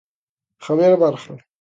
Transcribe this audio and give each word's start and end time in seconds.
Javier 0.57 0.97
Barja. 0.99 1.37